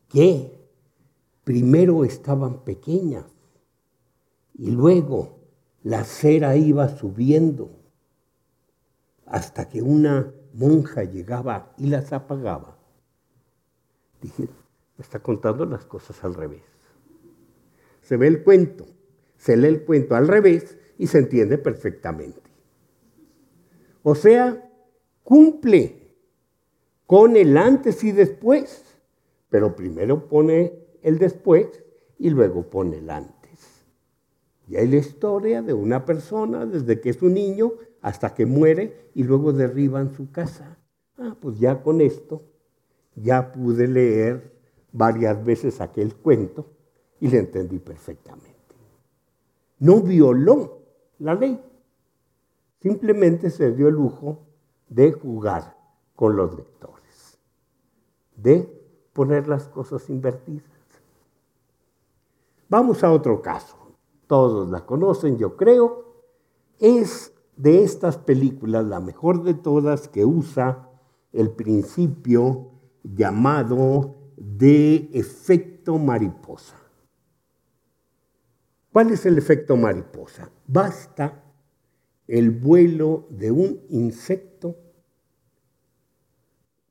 que 0.09 0.57
primero 1.45 2.05
estaban 2.05 2.65
pequeñas 2.65 3.27
y 4.55 4.71
luego 4.71 5.41
la 5.83 6.05
cera 6.05 6.57
iba 6.57 6.89
subiendo 6.89 7.78
hasta 9.31 9.69
que 9.69 9.83
una 9.83 10.33
monja 10.55 11.05
llegaba 11.05 11.73
y 11.77 11.87
las 11.87 12.13
apagaba. 12.13 12.79
Dije, 14.21 14.45
me 14.45 15.03
está 15.03 15.21
contando 15.21 15.65
las 15.65 15.85
cosas 15.85 16.23
al 16.25 16.35
revés. 16.35 16.63
Se 18.03 18.17
ve 18.17 18.27
el 18.27 18.43
cuento, 18.43 18.87
se 19.37 19.57
lee 19.57 19.69
el 19.69 19.85
cuento 19.85 20.17
al 20.17 20.29
revés 20.29 20.79
y 20.97 21.07
se 21.07 21.19
entiende 21.19 21.59
perfectamente. 21.59 22.41
O 24.03 24.15
sea, 24.15 24.71
cumple 25.23 26.15
con 27.07 27.37
el 27.37 27.57
antes 27.57 28.03
y 28.05 28.13
después, 28.13 28.85
pero 29.51 29.77
primero 29.77 30.29
pone 30.29 30.73
el 31.03 31.19
después 31.19 31.85
y 32.19 32.31
luego 32.31 32.69
pone 32.71 32.99
el 32.99 33.11
antes. 33.11 33.39
Y 34.67 34.77
hay 34.77 34.89
la 34.89 34.97
historia 34.97 35.63
de 35.63 35.73
una 35.73 36.05
persona 36.05 36.67
desde 36.67 37.01
que 37.01 37.11
es 37.11 37.23
un 37.23 37.35
niño 37.35 37.73
hasta 38.01 38.35
que 38.35 38.47
muere 38.47 39.11
y 39.15 39.25
luego 39.25 39.53
derriban 39.53 40.15
su 40.15 40.31
casa. 40.31 40.79
Ah, 41.17 41.37
pues 41.41 41.59
ya 41.59 41.83
con 41.83 42.01
esto 42.01 42.43
ya 43.15 43.53
pude 43.53 43.89
leer 43.89 44.59
varias 44.93 45.45
veces 45.45 45.81
aquel 45.81 46.15
cuento 46.15 46.67
y 47.21 47.29
le 47.29 47.39
entendí 47.39 47.79
perfectamente. 47.79 48.57
No 49.81 50.01
violó 50.01 50.83
la 51.19 51.35
ley, 51.35 51.61
simplemente 52.81 53.51
se 53.51 53.73
dio 53.73 53.89
el 53.89 53.95
lujo 53.95 54.47
de 54.89 55.13
jugar 55.13 55.77
con 56.15 56.37
los 56.37 56.57
lectores, 56.57 57.39
de 58.37 58.69
poner 59.13 59.49
las 59.49 59.69
cosas 59.69 60.09
invertidas. 60.11 60.65
Vamos 62.69 63.03
a 63.03 63.13
otro 63.13 63.41
caso, 63.41 63.77
todos 64.27 64.69
la 64.69 64.85
conocen 64.85 65.39
yo 65.39 65.57
creo, 65.57 66.05
es 66.79 67.33
de 67.59 67.83
estas 67.83 68.17
películas 68.17 68.87
la 68.87 69.01
mejor 69.01 69.43
de 69.43 69.55
todas 69.55 70.09
que 70.09 70.25
usa 70.25 70.89
el 71.33 71.51
principio 71.51 72.71
llamado 73.03 74.15
de 74.37 75.11
efecto 75.13 75.99
mariposa. 75.99 76.77
¿Cuál 78.93 79.11
es 79.11 79.27
el 79.27 79.37
efecto 79.37 79.77
mariposa? 79.77 80.51
Basta 80.67 81.45
el 82.29 82.51
vuelo 82.53 83.27
de 83.31 83.51
un 83.51 83.81
insecto, 83.91 84.77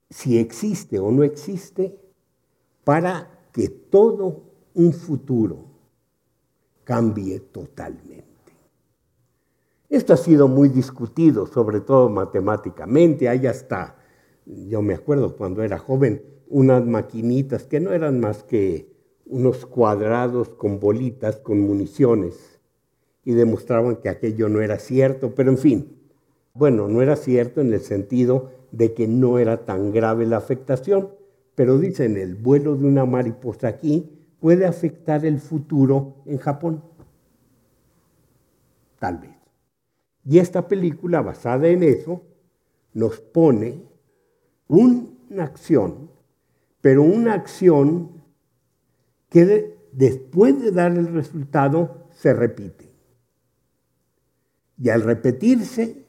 si 0.10 0.38
existe 0.38 1.00
o 1.00 1.12
no 1.12 1.24
existe, 1.24 2.00
para 2.84 3.50
que 3.54 3.70
todo 3.70 4.44
un 4.74 4.94
futuro 4.94 5.66
cambie 6.84 7.40
totalmente. 7.40 8.27
Esto 9.90 10.14
ha 10.14 10.18
sido 10.18 10.50
muy 10.50 10.68
discutido, 10.68 11.48
sobre 11.48 11.80
todo 11.80 12.10
matemáticamente. 12.10 13.30
Hay 13.30 13.48
hasta, 13.48 13.96
yo 14.46 14.82
me 14.82 14.94
acuerdo 14.94 15.38
cuando 15.38 15.64
era 15.64 15.78
joven, 15.78 16.24
unas 16.50 16.86
maquinitas 16.86 17.64
que 17.64 17.80
no 17.80 17.94
eran 17.94 18.20
más 18.20 18.44
que 18.44 18.94
unos 19.26 19.66
cuadrados 19.66 20.50
con 20.50 20.80
bolitas, 20.80 21.38
con 21.38 21.62
municiones, 21.62 22.60
y 23.24 23.34
demostraban 23.34 23.98
que 23.98 24.10
aquello 24.10 24.48
no 24.48 24.62
era 24.62 24.80
cierto, 24.80 25.36
pero 25.36 25.52
en 25.52 25.58
fin, 25.58 25.98
bueno, 26.54 26.88
no 26.88 27.02
era 27.02 27.16
cierto 27.16 27.62
en 27.62 27.74
el 27.74 27.82
sentido 27.82 28.52
de 28.72 28.94
que 28.94 29.08
no 29.08 29.40
era 29.40 29.66
tan 29.66 29.92
grave 29.92 30.26
la 30.26 30.38
afectación, 30.38 31.12
pero 31.56 31.78
dicen, 31.78 32.18
el 32.18 32.36
vuelo 32.36 32.76
de 32.76 32.88
una 32.88 33.06
mariposa 33.06 33.68
aquí 33.68 34.10
puede 34.40 34.66
afectar 34.66 35.26
el 35.26 35.40
futuro 35.40 36.16
en 36.26 36.38
Japón. 36.38 36.84
Tal 39.00 39.18
vez. 39.18 39.37
Y 40.28 40.40
esta 40.40 40.68
película, 40.68 41.22
basada 41.22 41.70
en 41.70 41.84
eso, 41.84 42.22
nos 42.94 43.22
pone 43.22 43.82
una 44.68 45.44
acción, 45.44 46.12
pero 46.82 47.02
una 47.04 47.34
acción 47.34 48.24
que 49.30 49.78
después 49.94 50.62
de 50.62 50.72
dar 50.72 50.92
el 50.98 51.14
resultado 51.14 52.10
se 52.12 52.34
repite. 52.34 52.92
Y 54.78 54.90
al 54.90 55.04
repetirse, 55.04 56.06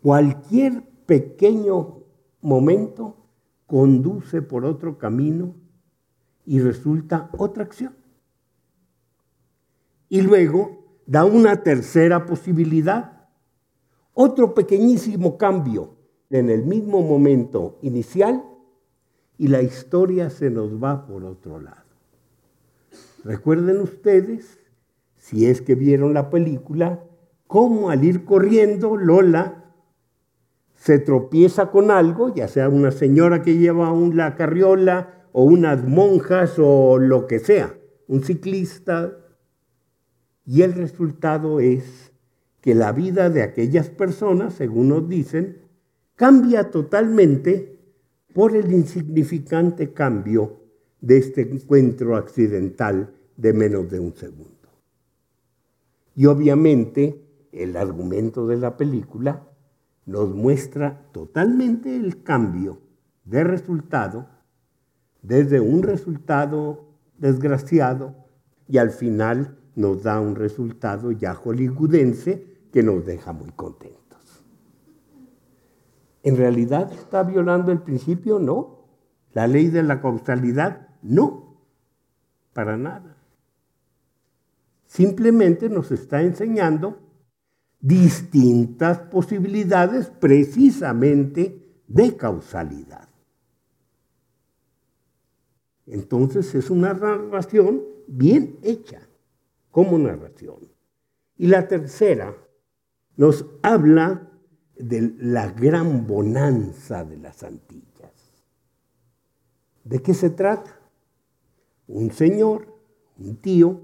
cualquier 0.00 0.84
pequeño 1.06 2.04
momento 2.40 3.16
conduce 3.66 4.40
por 4.40 4.64
otro 4.64 4.98
camino 4.98 5.56
y 6.46 6.60
resulta 6.60 7.28
otra 7.36 7.64
acción. 7.64 7.96
Y 10.08 10.20
luego 10.20 10.79
da 11.10 11.24
una 11.24 11.64
tercera 11.64 12.24
posibilidad, 12.24 13.26
otro 14.14 14.54
pequeñísimo 14.54 15.36
cambio 15.38 15.96
en 16.30 16.50
el 16.50 16.62
mismo 16.64 17.02
momento 17.02 17.80
inicial 17.82 18.44
y 19.36 19.48
la 19.48 19.60
historia 19.60 20.30
se 20.30 20.50
nos 20.50 20.80
va 20.80 21.08
por 21.08 21.24
otro 21.24 21.58
lado. 21.58 21.82
Recuerden 23.24 23.80
ustedes, 23.80 24.60
si 25.16 25.46
es 25.46 25.60
que 25.62 25.74
vieron 25.74 26.14
la 26.14 26.30
película, 26.30 27.02
cómo 27.48 27.90
al 27.90 28.04
ir 28.04 28.24
corriendo 28.24 28.96
Lola 28.96 29.64
se 30.76 31.00
tropieza 31.00 31.72
con 31.72 31.90
algo, 31.90 32.32
ya 32.32 32.46
sea 32.46 32.68
una 32.68 32.92
señora 32.92 33.42
que 33.42 33.58
lleva 33.58 33.92
una 33.92 34.36
carriola 34.36 35.26
o 35.32 35.42
unas 35.42 35.82
monjas 35.82 36.54
o 36.60 36.98
lo 36.98 37.26
que 37.26 37.40
sea, 37.40 37.74
un 38.06 38.22
ciclista, 38.22 39.16
y 40.44 40.62
el 40.62 40.72
resultado 40.72 41.60
es 41.60 42.12
que 42.60 42.74
la 42.74 42.92
vida 42.92 43.30
de 43.30 43.42
aquellas 43.42 43.88
personas, 43.88 44.54
según 44.54 44.88
nos 44.88 45.08
dicen, 45.08 45.58
cambia 46.14 46.70
totalmente 46.70 47.78
por 48.34 48.54
el 48.54 48.72
insignificante 48.72 49.92
cambio 49.92 50.60
de 51.00 51.18
este 51.18 51.42
encuentro 51.42 52.16
accidental 52.16 53.14
de 53.36 53.52
menos 53.52 53.90
de 53.90 54.00
un 54.00 54.14
segundo. 54.14 54.50
Y 56.14 56.26
obviamente 56.26 57.24
el 57.52 57.76
argumento 57.76 58.46
de 58.46 58.58
la 58.58 58.76
película 58.76 59.46
nos 60.06 60.34
muestra 60.34 61.06
totalmente 61.12 61.96
el 61.96 62.22
cambio 62.22 62.80
de 63.24 63.44
resultado 63.44 64.28
desde 65.22 65.60
un 65.60 65.82
resultado 65.82 66.88
desgraciado 67.18 68.14
y 68.70 68.78
al 68.78 68.90
final 68.90 69.58
nos 69.74 70.04
da 70.04 70.20
un 70.20 70.36
resultado 70.36 71.10
ya 71.10 71.34
hollywoodense 71.34 72.68
que 72.72 72.82
nos 72.84 73.04
deja 73.04 73.32
muy 73.32 73.50
contentos. 73.50 74.00
¿En 76.22 76.36
realidad 76.36 76.92
está 76.92 77.24
violando 77.24 77.72
el 77.72 77.82
principio? 77.82 78.38
No. 78.38 78.86
¿La 79.32 79.48
ley 79.48 79.68
de 79.68 79.82
la 79.82 80.00
causalidad? 80.00 80.88
No. 81.02 81.56
Para 82.52 82.76
nada. 82.76 83.16
Simplemente 84.84 85.68
nos 85.68 85.90
está 85.90 86.22
enseñando 86.22 86.98
distintas 87.80 88.98
posibilidades 88.98 90.10
precisamente 90.10 91.82
de 91.88 92.16
causalidad. 92.16 93.09
Entonces 95.90 96.54
es 96.54 96.70
una 96.70 96.94
narración 96.94 97.82
bien 98.06 98.58
hecha 98.62 99.00
como 99.72 99.98
narración. 99.98 100.58
Y 101.36 101.48
la 101.48 101.66
tercera 101.66 102.36
nos 103.16 103.44
habla 103.62 104.30
de 104.76 105.14
la 105.18 105.50
gran 105.50 106.06
bonanza 106.06 107.04
de 107.04 107.16
las 107.16 107.42
Antillas. 107.42 108.44
¿De 109.82 110.00
qué 110.00 110.14
se 110.14 110.30
trata? 110.30 110.78
Un 111.88 112.12
señor, 112.12 112.72
un 113.18 113.36
tío, 113.36 113.80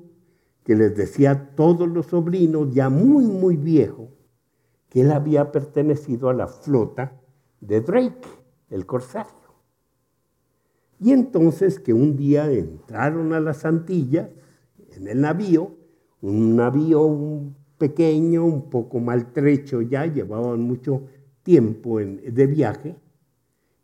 que 0.63 0.77
les 0.77 0.97
decía 0.97 1.33
a 1.33 1.55
todos 1.57 1.89
los 1.89 2.07
sobrinos, 2.07 2.73
ya 2.73 2.89
muy, 2.89 3.25
muy 3.25 3.57
viejo, 3.57 4.11
que 4.89 5.01
él 5.01 5.11
había 5.11 5.51
pertenecido 5.51 6.29
a 6.29 6.35
la 6.35 6.47
flota 6.47 7.21
de 7.61 7.81
Drake, 7.81 8.29
el 8.71 8.87
corsario. 8.87 9.46
Y 10.99 11.13
entonces 11.13 11.79
que 11.79 11.93
un 11.93 12.17
día 12.17 12.51
entraron 12.51 13.33
a 13.33 13.41
las 13.41 13.65
Antillas 13.65 14.29
en 14.97 15.09
el 15.09 15.21
navío, 15.21 15.73
un 16.23 16.57
navío 16.57 17.53
pequeño, 17.79 18.45
un 18.45 18.71
poco 18.71 19.01
maltrecho 19.01 19.83
ya, 19.83 20.07
llevaban 20.07 20.61
mucho 20.63 21.03
tiempo 21.43 21.99
de 21.99 22.47
viaje, 22.47 22.97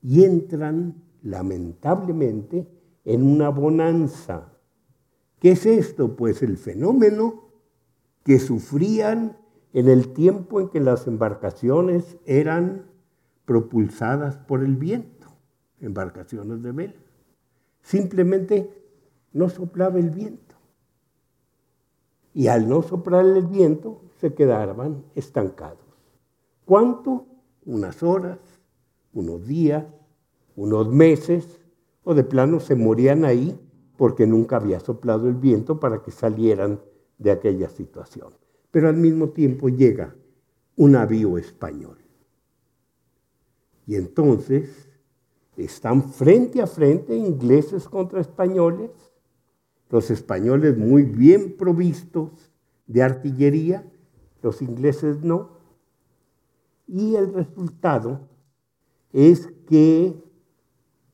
y 0.02 0.24
entran 0.24 1.02
lamentablemente 1.22 2.66
en 3.04 3.22
una 3.22 3.50
bonanza. 3.50 4.52
¿Qué 5.38 5.52
es 5.52 5.66
esto? 5.66 6.16
Pues 6.16 6.42
el 6.42 6.56
fenómeno 6.56 7.44
que 8.24 8.38
sufrían 8.38 9.36
en 9.72 9.88
el 9.88 10.12
tiempo 10.12 10.60
en 10.60 10.68
que 10.68 10.80
las 10.80 11.06
embarcaciones 11.06 12.16
eran 12.26 12.86
propulsadas 13.44 14.36
por 14.36 14.62
el 14.62 14.76
viento, 14.76 15.28
embarcaciones 15.80 16.62
de 16.62 16.72
vela. 16.72 17.01
Simplemente 17.82 18.70
no 19.32 19.48
soplaba 19.48 19.98
el 19.98 20.10
viento. 20.10 20.54
Y 22.34 22.46
al 22.46 22.68
no 22.68 22.82
soplar 22.82 23.26
el 23.26 23.46
viento, 23.46 24.02
se 24.20 24.32
quedaban 24.34 25.04
estancados. 25.14 25.78
¿Cuánto? 26.64 27.26
Unas 27.66 28.02
horas, 28.02 28.38
unos 29.12 29.46
días, 29.46 29.84
unos 30.56 30.88
meses, 30.88 31.60
o 32.04 32.14
de 32.14 32.24
plano 32.24 32.60
se 32.60 32.74
morían 32.74 33.24
ahí 33.24 33.58
porque 33.96 34.26
nunca 34.26 34.56
había 34.56 34.80
soplado 34.80 35.28
el 35.28 35.34
viento 35.34 35.78
para 35.78 36.02
que 36.02 36.10
salieran 36.10 36.80
de 37.18 37.30
aquella 37.30 37.68
situación. 37.68 38.32
Pero 38.70 38.88
al 38.88 38.96
mismo 38.96 39.28
tiempo 39.28 39.68
llega 39.68 40.14
un 40.76 40.92
navío 40.92 41.38
español. 41.38 41.98
Y 43.86 43.96
entonces 43.96 44.88
están 45.56 46.02
frente 46.10 46.62
a 46.62 46.66
frente 46.66 47.16
ingleses 47.16 47.88
contra 47.88 48.20
españoles, 48.20 48.90
los 49.90 50.10
españoles 50.10 50.78
muy 50.78 51.02
bien 51.02 51.56
provistos 51.56 52.50
de 52.86 53.02
artillería, 53.02 53.84
los 54.42 54.62
ingleses 54.62 55.22
no. 55.22 55.50
Y 56.86 57.16
el 57.16 57.32
resultado 57.32 58.28
es 59.12 59.48
que 59.68 60.22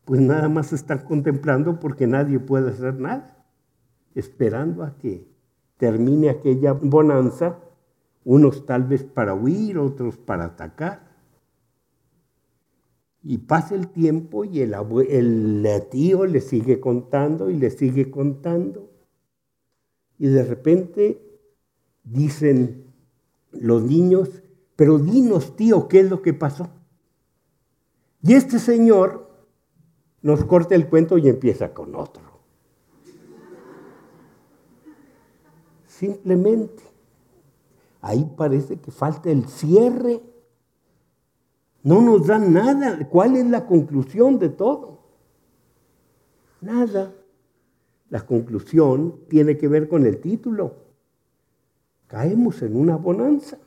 pues 0.04 0.20
nada 0.20 0.48
más 0.48 0.72
están 0.72 1.00
contemplando 1.00 1.80
porque 1.80 2.06
nadie 2.06 2.38
puede 2.38 2.70
hacer 2.70 2.98
nada, 2.98 3.44
esperando 4.14 4.82
a 4.82 4.96
que 4.96 5.28
termine 5.76 6.30
aquella 6.30 6.72
bonanza, 6.72 7.58
unos 8.24 8.64
tal 8.64 8.84
vez 8.84 9.04
para 9.04 9.34
huir, 9.34 9.78
otros 9.78 10.16
para 10.16 10.46
atacar. 10.46 11.07
Y 13.28 13.36
pasa 13.36 13.74
el 13.74 13.88
tiempo 13.88 14.46
y 14.46 14.62
el, 14.62 14.72
el 14.72 15.88
tío 15.90 16.24
le 16.24 16.40
sigue 16.40 16.80
contando 16.80 17.50
y 17.50 17.58
le 17.58 17.68
sigue 17.68 18.10
contando. 18.10 18.88
Y 20.18 20.28
de 20.28 20.42
repente 20.42 21.20
dicen 22.04 22.86
los 23.50 23.82
niños, 23.82 24.30
pero 24.76 24.98
dinos 24.98 25.56
tío, 25.56 25.88
¿qué 25.88 26.00
es 26.00 26.08
lo 26.08 26.22
que 26.22 26.32
pasó? 26.32 26.70
Y 28.22 28.32
este 28.32 28.58
señor 28.58 29.28
nos 30.22 30.46
corta 30.46 30.74
el 30.74 30.88
cuento 30.88 31.18
y 31.18 31.28
empieza 31.28 31.74
con 31.74 31.96
otro. 31.96 32.22
Simplemente, 35.86 36.82
ahí 38.00 38.26
parece 38.38 38.80
que 38.80 38.90
falta 38.90 39.30
el 39.30 39.46
cierre 39.48 40.22
no 41.82 42.00
nos 42.00 42.26
dan 42.26 42.52
nada. 42.52 43.08
¿Cuál 43.08 43.36
es 43.36 43.46
la 43.46 43.66
conclusión 43.66 44.38
de 44.38 44.48
todo? 44.48 44.98
Nada. 46.60 47.14
La 48.10 48.24
conclusión 48.24 49.20
tiene 49.28 49.56
que 49.56 49.68
ver 49.68 49.88
con 49.88 50.06
el 50.06 50.18
título. 50.18 50.74
Caemos 52.06 52.62
en 52.62 52.76
una 52.76 52.96
bonanza. 52.96 53.58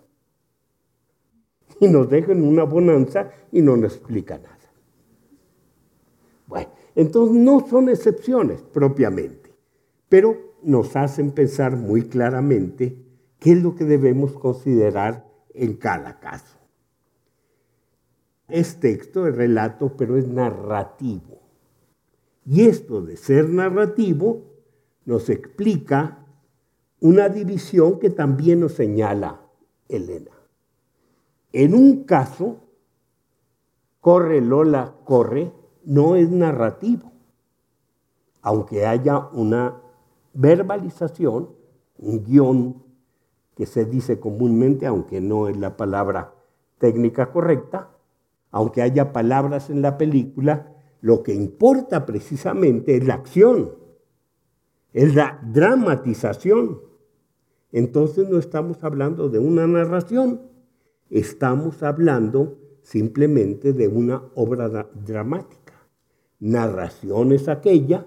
Y 1.79 1.87
nos 1.87 2.09
dejan 2.09 2.43
una 2.43 2.63
bonanza 2.63 3.31
y 3.51 3.61
no 3.61 3.77
nos 3.77 3.95
explica 3.95 4.37
nada. 4.37 4.57
Bueno, 6.47 6.69
entonces 6.95 7.37
no 7.37 7.65
son 7.67 7.89
excepciones 7.89 8.61
propiamente, 8.61 9.53
pero 10.09 10.55
nos 10.61 10.95
hacen 10.95 11.31
pensar 11.31 11.77
muy 11.77 12.03
claramente 12.03 12.97
qué 13.39 13.53
es 13.53 13.63
lo 13.63 13.75
que 13.75 13.85
debemos 13.85 14.33
considerar 14.33 15.25
en 15.53 15.75
cada 15.75 16.19
caso. 16.19 16.60
Es 18.51 18.79
texto, 18.79 19.27
es 19.27 19.35
relato, 19.35 19.95
pero 19.95 20.17
es 20.17 20.27
narrativo. 20.27 21.39
Y 22.45 22.67
esto 22.67 23.01
de 23.01 23.17
ser 23.17 23.49
narrativo 23.49 24.41
nos 25.05 25.29
explica 25.29 26.25
una 26.99 27.29
división 27.29 27.99
que 27.99 28.09
también 28.09 28.59
nos 28.59 28.73
señala 28.73 29.41
Elena. 29.87 30.31
En 31.53 31.73
un 31.73 32.03
caso, 32.03 32.57
corre 33.99 34.41
Lola, 34.41 34.95
corre, 35.05 35.51
no 35.83 36.15
es 36.15 36.29
narrativo, 36.29 37.11
aunque 38.41 38.85
haya 38.85 39.29
una 39.33 39.81
verbalización, 40.33 41.49
un 41.97 42.23
guion 42.23 42.83
que 43.55 43.65
se 43.65 43.85
dice 43.85 44.19
comúnmente, 44.19 44.85
aunque 44.87 45.21
no 45.21 45.47
es 45.47 45.57
la 45.57 45.77
palabra 45.77 46.33
técnica 46.77 47.31
correcta, 47.31 47.90
aunque 48.51 48.81
haya 48.81 49.13
palabras 49.13 49.69
en 49.69 49.81
la 49.81 49.97
película, 49.97 50.75
lo 51.01 51.23
que 51.23 51.33
importa 51.33 52.05
precisamente 52.05 52.95
es 52.95 53.07
la 53.07 53.15
acción, 53.15 53.71
es 54.93 55.15
la 55.15 55.39
dramatización. 55.51 56.81
Entonces 57.71 58.29
no 58.29 58.37
estamos 58.37 58.83
hablando 58.83 59.29
de 59.29 59.39
una 59.39 59.65
narración, 59.65 60.41
estamos 61.09 61.81
hablando 61.81 62.57
simplemente 62.83 63.73
de 63.73 63.87
una 63.87 64.21
obra 64.35 64.67
dramática. 64.93 65.73
Narración 66.39 67.31
es 67.31 67.47
aquella 67.47 68.05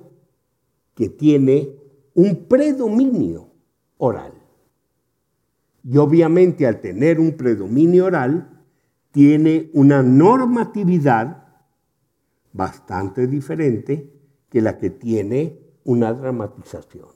que 0.94 1.09
tiene 1.09 1.76
un 2.14 2.46
predominio 2.46 3.48
oral. 3.96 4.33
Y 5.83 5.96
obviamente 5.98 6.66
al 6.66 6.80
tener 6.80 7.20
un 7.20 7.33
predominio 7.33 8.07
oral, 8.07 8.53
tiene 9.14 9.70
una 9.74 10.03
normatividad 10.03 11.44
bastante 12.53 13.29
diferente 13.29 14.12
que 14.48 14.61
la 14.61 14.77
que 14.77 14.90
tiene 14.90 15.61
una 15.85 16.12
dramatización. 16.12 17.11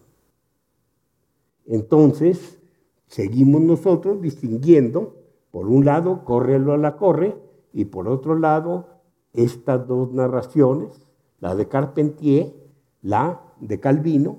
Entonces, 1.67 2.61
seguimos 3.09 3.63
nosotros 3.63 4.23
distinguiendo, 4.23 5.17
por 5.51 5.67
un 5.67 5.85
lado, 5.85 6.25
córrelo 6.25 6.73
a 6.73 6.77
la 6.77 6.97
corre, 6.97 7.37
y 7.73 7.87
por 7.87 8.07
otro 8.07 8.39
lado, 8.39 9.01
estas 9.33 9.89
dos 9.89 10.13
narraciones, 10.13 11.05
la 11.41 11.57
de 11.57 11.67
Carpentier, 11.67 12.55
la 13.03 13.43
de 13.59 13.81
Calvino, 13.81 14.39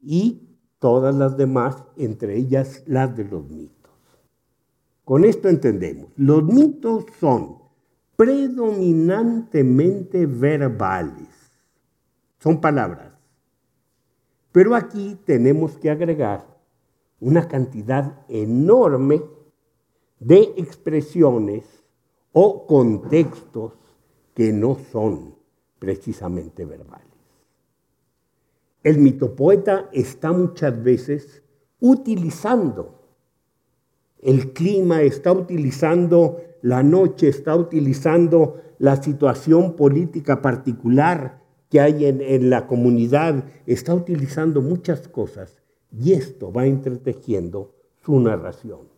y 0.00 0.56
todas 0.78 1.16
las 1.16 1.36
demás, 1.36 1.82
entre 1.96 2.36
ellas 2.36 2.84
las 2.86 3.16
de 3.16 3.24
los 3.24 3.50
mitos. 3.50 3.81
Con 5.12 5.26
esto 5.26 5.50
entendemos, 5.50 6.08
los 6.16 6.42
mitos 6.42 7.04
son 7.20 7.58
predominantemente 8.16 10.24
verbales, 10.24 11.28
son 12.38 12.62
palabras. 12.62 13.12
Pero 14.52 14.74
aquí 14.74 15.18
tenemos 15.26 15.76
que 15.76 15.90
agregar 15.90 16.46
una 17.20 17.46
cantidad 17.46 18.24
enorme 18.26 19.22
de 20.18 20.54
expresiones 20.56 21.84
o 22.32 22.66
contextos 22.66 23.74
que 24.32 24.50
no 24.50 24.78
son 24.92 25.34
precisamente 25.78 26.64
verbales. 26.64 27.06
El 28.82 28.96
mitopoeta 28.96 29.90
está 29.92 30.32
muchas 30.32 30.82
veces 30.82 31.42
utilizando 31.80 33.01
el 34.22 34.52
clima, 34.52 35.02
está 35.02 35.32
utilizando 35.32 36.40
la 36.62 36.82
noche, 36.82 37.28
está 37.28 37.56
utilizando 37.56 38.62
la 38.78 39.02
situación 39.02 39.74
política 39.74 40.40
particular 40.40 41.42
que 41.68 41.80
hay 41.80 42.04
en, 42.06 42.50
la 42.50 42.66
comunidad, 42.66 43.44
está 43.66 43.94
utilizando 43.94 44.60
muchas 44.60 45.08
cosas 45.08 45.62
y 45.90 46.12
esto 46.12 46.52
va 46.52 46.66
entretejiendo 46.66 47.74
su 48.04 48.20
narración. 48.20 48.88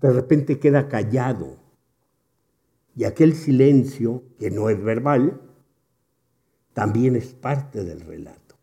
De 0.00 0.10
repente 0.12 0.58
queda 0.58 0.88
callado 0.88 1.56
y 2.96 3.04
aquel 3.04 3.34
silencio, 3.34 4.22
que 4.38 4.50
no 4.50 4.70
es 4.70 4.82
verbal, 4.82 5.40
también 6.72 7.16
es 7.16 7.34
parte 7.34 7.84
del 7.84 8.00
relato. 8.00 8.56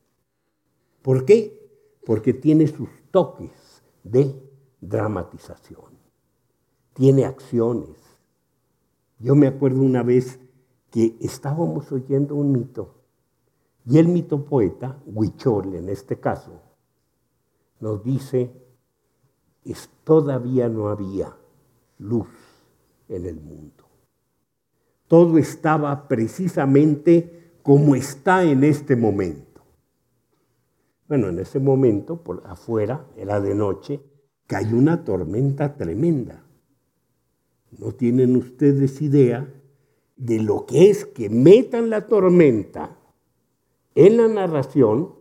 ¿Por 1.01 1.25
qué? 1.25 1.69
Porque 2.05 2.33
tiene 2.33 2.67
sus 2.67 2.89
toques 3.11 3.83
de 4.03 4.44
dramatización, 4.87 5.97
tiene 6.93 7.25
acciones. 7.25 7.97
Yo 9.19 9.35
me 9.35 9.47
acuerdo 9.47 9.81
una 9.81 10.03
vez 10.03 10.39
que 10.91 11.15
estábamos 11.19 11.91
oyendo 11.91 12.35
un 12.35 12.51
mito 12.51 12.95
y 13.87 13.99
el 13.99 14.07
mito 14.07 14.45
poeta, 14.45 14.99
Huichol 15.05 15.75
en 15.75 15.89
este 15.89 16.19
caso, 16.19 16.61
nos 17.79 18.03
dice, 18.03 18.51
es, 19.63 19.89
todavía 20.03 20.69
no 20.69 20.89
había 20.89 21.35
luz 21.99 22.29
en 23.09 23.25
el 23.25 23.39
mundo. 23.39 23.83
Todo 25.07 25.37
estaba 25.37 26.07
precisamente 26.07 27.59
como 27.61 27.95
está 27.95 28.43
en 28.43 28.63
este 28.63 28.95
momento. 28.95 29.61
Bueno, 31.07 31.27
en 31.27 31.37
ese 31.37 31.59
momento, 31.59 32.23
por 32.23 32.41
afuera, 32.47 33.05
era 33.15 33.39
de 33.39 33.53
noche, 33.53 34.01
que 34.47 34.55
hay 34.55 34.73
una 34.73 35.03
tormenta 35.03 35.75
tremenda. 35.75 36.45
No 37.77 37.91
tienen 37.91 38.35
ustedes 38.35 39.01
idea 39.01 39.51
de 40.15 40.39
lo 40.39 40.65
que 40.65 40.89
es 40.89 41.05
que 41.05 41.29
metan 41.29 41.89
la 41.89 42.07
tormenta 42.07 42.97
en 43.95 44.17
la 44.17 44.27
narración 44.27 45.15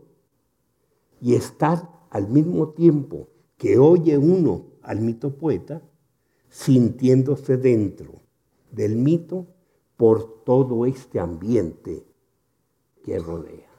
y 1.21 1.35
estar 1.35 1.89
al 2.11 2.29
mismo 2.29 2.71
tiempo 2.71 3.29
que 3.57 3.79
oye 3.79 4.19
uno 4.19 4.67
al 4.83 5.01
mito 5.01 5.37
poeta, 5.37 5.83
sintiéndose 6.49 7.57
dentro 7.57 8.21
del 8.71 8.97
mito 8.97 9.47
por 9.97 10.45
todo 10.45 10.87
este 10.87 11.19
ambiente 11.19 12.05
que 13.03 13.19
rodea. 13.19 13.71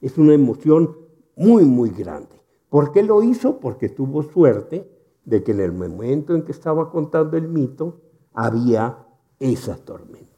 Es 0.00 0.18
una 0.18 0.34
emoción 0.34 0.96
muy, 1.36 1.64
muy 1.64 1.90
grande. 1.90 2.41
¿Por 2.72 2.90
qué 2.90 3.02
lo 3.02 3.22
hizo? 3.22 3.60
Porque 3.60 3.90
tuvo 3.90 4.22
suerte 4.22 4.90
de 5.26 5.44
que 5.44 5.52
en 5.52 5.60
el 5.60 5.72
momento 5.72 6.34
en 6.34 6.42
que 6.42 6.52
estaba 6.52 6.90
contando 6.90 7.36
el 7.36 7.46
mito 7.46 8.00
había 8.32 9.06
esa 9.38 9.76
tormenta. 9.76 10.31